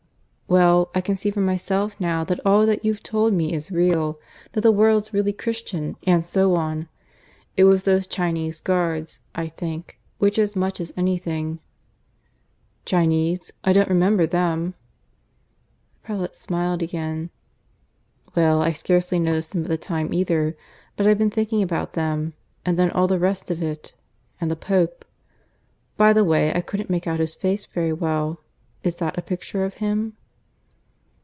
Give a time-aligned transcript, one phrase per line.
[0.47, 4.19] "Well, I can see for myself now that all that you've told me is real
[4.51, 6.89] that the world's really Christian, and so on.
[7.55, 11.61] It was those Chinese guards, I think, which as much as anything"
[12.85, 13.53] "Chinese?...
[13.63, 14.73] I don't remember them."
[16.01, 17.29] The prelate smiled again.
[18.35, 20.57] "Well, I scarcely noticed them at the time, either.
[20.97, 22.33] But I've been thinking about them.
[22.65, 23.95] And then all the rest of it...
[24.41, 25.05] and the Pope....
[25.95, 28.41] By the way, I couldn't make out his face very well.
[28.83, 30.17] Is that a picture of him?"